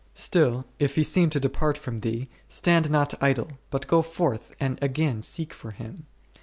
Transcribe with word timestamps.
Still 0.15 0.65
if 0.79 0.95
He 0.95 1.03
seem 1.03 1.29
to 1.29 1.39
depart 1.39 1.77
from 1.77 1.99
thee, 1.99 2.27
stand 2.47 2.89
not 2.89 3.13
idle, 3.21 3.51
but 3.69 3.85
go 3.85 4.01
forth 4.01 4.55
and 4.59 4.81
again 4.81 5.21
seek 5.21 5.53
for 5.53 5.69
Him. 5.69 6.07